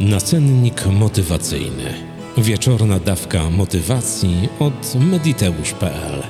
[0.00, 1.94] Nacennik motywacyjny.
[2.38, 6.22] Wieczorna dawka motywacji od mediteusz.pl.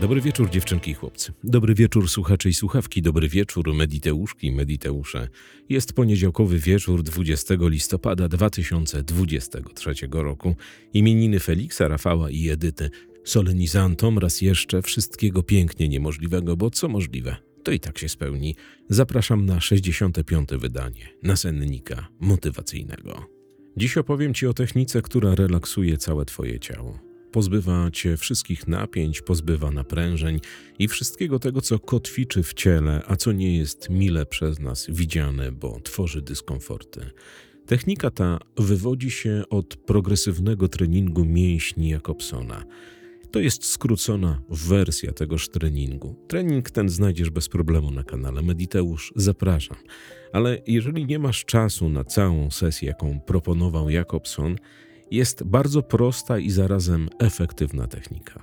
[0.00, 1.32] Dobry wieczór dziewczynki i chłopcy.
[1.44, 3.02] Dobry wieczór słuchacze i słuchawki.
[3.02, 5.28] Dobry wieczór mediteuszki i mediteusze.
[5.68, 10.56] Jest poniedziałkowy wieczór 20 listopada 2023 roku.
[10.94, 12.90] Imieniny Feliksa, Rafała i Edyty.
[13.24, 18.56] Solenizantom raz jeszcze wszystkiego pięknie niemożliwego, bo co możliwe, to i tak się spełni.
[18.88, 20.48] Zapraszam na 65.
[20.50, 23.26] wydanie nasennika motywacyjnego.
[23.76, 26.98] Dziś opowiem Ci o technice, która relaksuje całe Twoje ciało.
[27.32, 30.40] Pozbywa Cię wszystkich napięć, pozbywa naprężeń
[30.78, 35.52] i wszystkiego tego, co kotwiczy w ciele, a co nie jest mile przez nas widziane,
[35.52, 37.10] bo tworzy dyskomforty.
[37.66, 42.64] Technika ta wywodzi się od progresywnego treningu mięśni Jakobsona–
[43.32, 46.16] to jest skrócona wersja tegoż treningu.
[46.28, 49.12] Trening ten znajdziesz bez problemu na kanale Mediteusz.
[49.16, 49.76] Zapraszam.
[50.32, 54.56] Ale jeżeli nie masz czasu na całą sesję, jaką proponował Jakobson,
[55.10, 58.42] jest bardzo prosta i zarazem efektywna technika.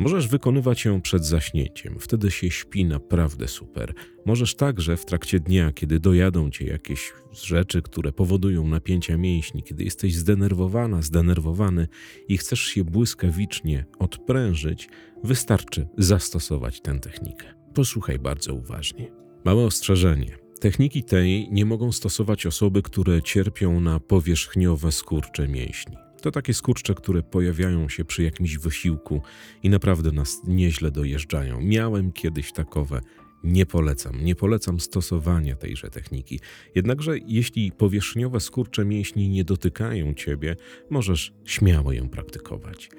[0.00, 3.94] Możesz wykonywać ją przed zaśnięciem, wtedy się śpi naprawdę super.
[4.26, 9.84] Możesz także w trakcie dnia, kiedy dojadą cię jakieś rzeczy, które powodują napięcia mięśni, kiedy
[9.84, 11.88] jesteś zdenerwowana, zdenerwowany
[12.28, 14.88] i chcesz się błyskawicznie odprężyć,
[15.24, 17.54] wystarczy zastosować tę technikę.
[17.74, 19.10] Posłuchaj bardzo uważnie.
[19.44, 20.38] Małe ostrzeżenie.
[20.60, 25.96] Techniki tej nie mogą stosować osoby, które cierpią na powierzchniowe skurcze mięśni.
[26.20, 29.22] To takie skurcze, które pojawiają się przy jakimś wysiłku
[29.62, 31.60] i naprawdę nas nieźle dojeżdżają.
[31.60, 33.00] Miałem kiedyś takowe.
[33.44, 36.40] Nie polecam, nie polecam stosowania tejże techniki.
[36.74, 40.56] Jednakże, jeśli powierzchniowe skurcze mięśni nie dotykają ciebie,
[40.90, 42.90] możesz śmiało ją praktykować.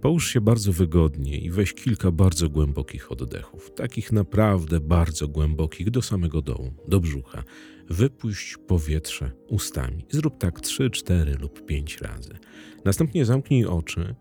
[0.00, 6.02] Połóż się bardzo wygodnie i weź kilka bardzo głębokich oddechów, takich naprawdę bardzo głębokich do
[6.02, 7.44] samego dołu, do brzucha.
[7.90, 10.06] Wypuść powietrze ustami.
[10.10, 12.38] Zrób tak 3, 4 lub 5 razy.
[12.84, 14.14] Następnie zamknij oczy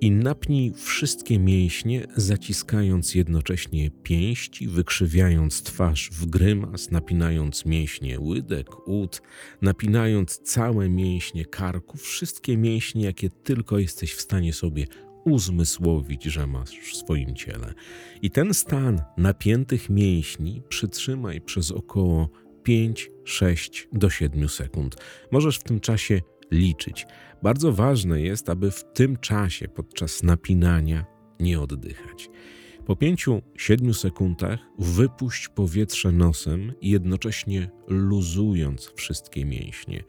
[0.00, 9.22] i napnij wszystkie mięśnie, zaciskając jednocześnie pięści, wykrzywiając twarz w grymas, napinając mięśnie łydek, ud,
[9.62, 14.86] napinając całe mięśnie karku, wszystkie mięśnie, jakie tylko jesteś w stanie sobie
[15.24, 17.74] uzmysłowić, że masz w swoim ciele.
[18.22, 22.30] I ten stan napiętych mięśni przytrzymaj przez około
[22.68, 24.96] 5, 6 do 7 sekund.
[25.30, 26.20] Możesz w tym czasie
[26.50, 27.06] liczyć.
[27.42, 31.04] Bardzo ważne jest, aby w tym czasie podczas napinania
[31.40, 32.30] nie oddychać.
[32.86, 40.04] Po 5-7 sekundach wypuść powietrze nosem, jednocześnie luzując wszystkie mięśnie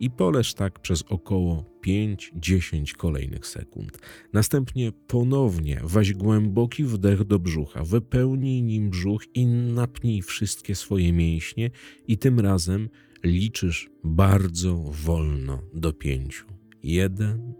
[0.00, 3.98] i poleż tak przez około 5-10 kolejnych sekund.
[4.32, 11.70] Następnie ponownie weź głęboki wdech do brzucha, wypełnij nim brzuch i napnij wszystkie swoje mięśnie
[12.08, 12.88] i tym razem
[13.24, 16.46] liczysz bardzo wolno do pięciu.
[16.82, 17.54] Jeden,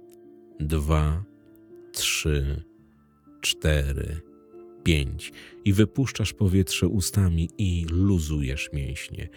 [0.60, 1.24] dwa,
[1.92, 2.64] trzy,
[3.40, 4.29] cztery,
[4.82, 5.32] pięć.
[5.64, 9.28] I wypuszczasz powietrze ustami i luzujesz mięśnie.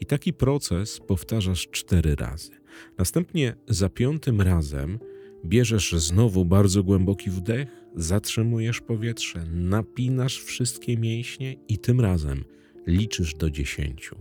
[0.00, 2.50] I taki proces powtarzasz cztery razy.
[2.98, 4.98] Następnie za piątym razem
[5.44, 12.44] bierzesz znowu bardzo głęboki wdech, zatrzymujesz powietrze, napinasz wszystkie mięśnie i tym razem
[12.86, 14.16] liczysz do dziesięciu.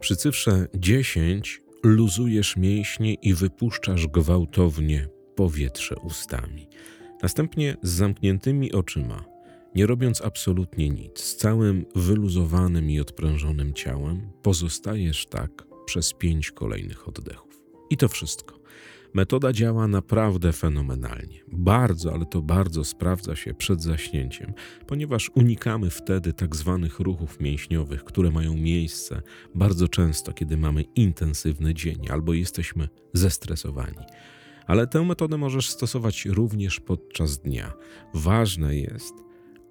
[0.00, 6.68] Przy cyfrze 10 luzujesz mięśnie i wypuszczasz gwałtownie powietrze ustami.
[7.22, 9.24] Następnie z zamkniętymi oczyma,
[9.74, 17.08] nie robiąc absolutnie nic, z całym wyluzowanym i odprężonym ciałem, pozostajesz tak przez pięć kolejnych
[17.08, 17.60] oddechów.
[17.90, 18.62] I to wszystko.
[19.14, 21.40] Metoda działa naprawdę fenomenalnie.
[21.52, 24.52] Bardzo, ale to bardzo sprawdza się przed zaśnięciem,
[24.86, 29.22] ponieważ unikamy wtedy tak zwanych ruchów mięśniowych, które mają miejsce
[29.54, 34.04] bardzo często, kiedy mamy intensywny dzień albo jesteśmy zestresowani.
[34.66, 37.72] Ale tę metodę możesz stosować również podczas dnia.
[38.14, 39.14] Ważne jest,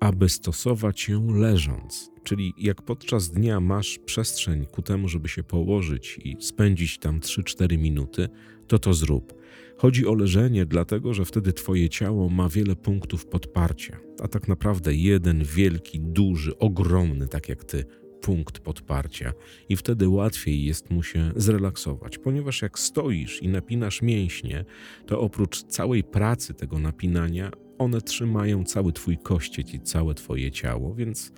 [0.01, 2.11] aby stosować ją leżąc.
[2.23, 7.77] Czyli jak podczas dnia masz przestrzeń ku temu, żeby się położyć i spędzić tam 3-4
[7.77, 8.29] minuty,
[8.67, 9.33] to to zrób.
[9.77, 14.95] Chodzi o leżenie, dlatego że wtedy Twoje ciało ma wiele punktów podparcia, a tak naprawdę
[14.95, 17.85] jeden wielki, duży, ogromny, tak jak Ty,
[18.21, 19.33] punkt podparcia
[19.69, 24.65] i wtedy łatwiej jest mu się zrelaksować, ponieważ jak stoisz i napinasz mięśnie,
[25.05, 30.95] to oprócz całej pracy tego napinania, one trzymają cały twój kościec i całe twoje ciało,
[30.95, 31.31] więc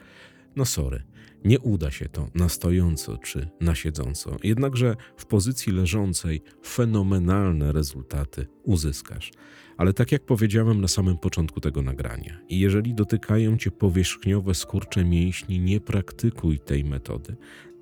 [0.56, 1.04] no sorry,
[1.46, 4.38] nie uda się to na stojąco czy na siedząco.
[4.44, 9.32] Jednakże w pozycji leżącej fenomenalne rezultaty uzyskasz.
[9.78, 15.60] Ale tak jak powiedziałem na samym początku tego nagrania, jeżeli dotykają cię powierzchniowe skurcze mięśni,
[15.60, 17.36] nie praktykuj tej metody.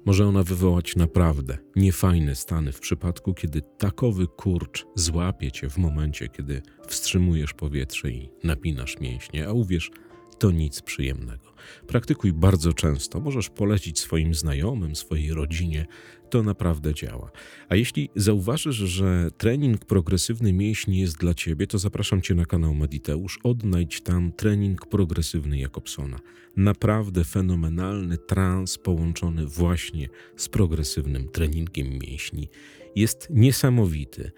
[0.06, 6.27] Może ona wywołać naprawdę niefajne stany w przypadku, kiedy takowy kurcz złapie cię w momencie,
[6.27, 9.92] kiedy wstrzymujesz powietrze i napinasz mięśnie, a uwierz,
[10.41, 11.53] to nic przyjemnego.
[11.88, 15.85] Praktykuj bardzo często, możesz polecić swoim znajomym, swojej rodzinie,
[16.29, 17.31] to naprawdę działa.
[17.69, 22.73] A jeśli zauważysz, że trening progresywny mięśni jest dla ciebie, to zapraszam cię na kanał
[22.73, 23.39] Mediteusz.
[23.43, 26.19] Odnajdź tam trening progresywny Jakobsona.
[26.57, 32.49] Naprawdę fenomenalny trans połączony właśnie z progresywnym treningiem mięśni.
[32.95, 34.31] Jest niesamowity.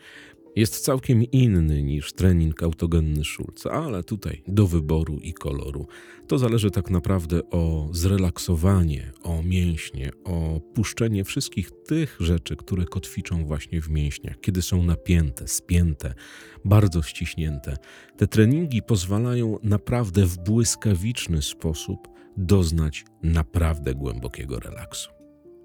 [0.56, 5.88] Jest całkiem inny niż trening autogenny Schulza, ale tutaj do wyboru i koloru.
[6.28, 13.46] To zależy tak naprawdę o zrelaksowanie, o mięśnie, o puszczenie wszystkich tych rzeczy, które kotwiczą
[13.46, 16.14] właśnie w mięśniach, kiedy są napięte, spięte,
[16.66, 17.78] bardzo ściśnięte.
[18.18, 22.08] Te treningi pozwalają naprawdę w błyskawiczny sposób
[22.38, 25.13] doznać naprawdę głębokiego relaksu.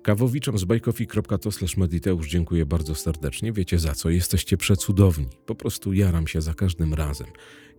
[0.08, 3.52] Kawowiczom z bajkofi.to mediteusz dziękuję bardzo serdecznie.
[3.52, 4.10] Wiecie za co?
[4.10, 5.26] Jesteście przecudowni.
[5.46, 7.26] Po prostu jaram się za każdym razem,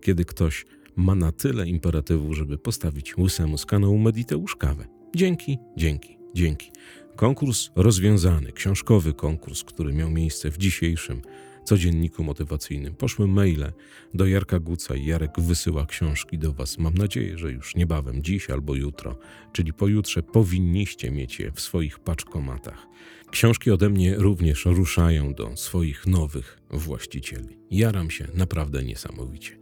[0.00, 0.66] kiedy ktoś
[0.96, 4.86] ma na tyle imperatywu, żeby postawić łysemu z kanału Mediteusz kawę.
[5.16, 6.70] Dzięki, dzięki, dzięki.
[7.16, 11.22] Konkurs rozwiązany, książkowy konkurs, który miał miejsce w dzisiejszym
[11.70, 12.94] codzienniku motywacyjnym.
[12.94, 13.72] Poszły maile
[14.14, 16.78] do Jarka Guca i Jarek wysyła książki do Was.
[16.78, 19.18] Mam nadzieję, że już niebawem, dziś albo jutro,
[19.52, 22.86] czyli pojutrze, powinniście mieć je w swoich paczkomatach.
[23.30, 27.58] Książki ode mnie również ruszają do swoich nowych właścicieli.
[27.70, 29.59] Jaram się naprawdę niesamowicie.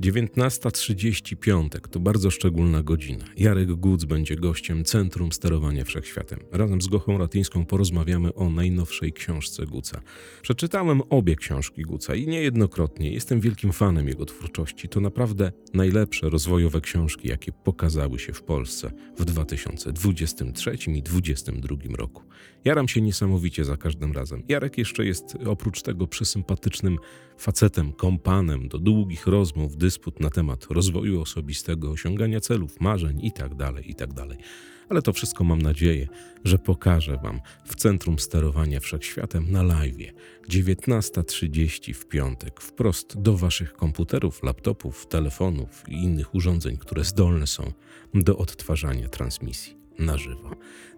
[0.00, 3.24] 19.30 piątek to bardzo szczególna godzina.
[3.36, 6.38] Jarek Guc będzie gościem Centrum Sterowania Wszechświatem.
[6.52, 10.00] Razem z Gochą Ratyńską porozmawiamy o najnowszej książce Guca.
[10.42, 14.88] Przeczytałem obie książki Guca i niejednokrotnie jestem wielkim fanem jego twórczości.
[14.88, 22.22] To naprawdę najlepsze rozwojowe książki, jakie pokazały się w Polsce w 2023 i 2022 roku.
[22.64, 24.42] Jaram się niesamowicie za każdym razem.
[24.48, 26.98] Jarek jeszcze jest oprócz tego przesympatycznym
[27.38, 34.26] facetem, kompanem do długich rozmów, dysput na temat rozwoju osobistego, osiągania celów, marzeń itd., itd.
[34.88, 36.08] Ale to wszystko mam nadzieję,
[36.44, 40.12] że pokażę Wam w Centrum Sterowania Wszechświatem na live
[40.48, 47.72] 19.30 w piątek, wprost do Waszych komputerów, laptopów, telefonów i innych urządzeń, które zdolne są
[48.14, 50.50] do odtwarzania transmisji na żywo.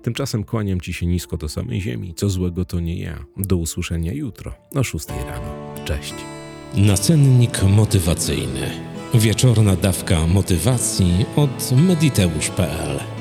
[0.03, 2.15] Tymczasem kłaniam Ci się nisko do samej ziemi.
[2.15, 3.25] Co złego to nie ja.
[3.37, 5.75] Do usłyszenia jutro o 6 rano.
[5.85, 6.40] Cześć.
[6.75, 8.71] Nacennik motywacyjny.
[9.15, 13.20] Wieczorna dawka motywacji od mediteusz.pl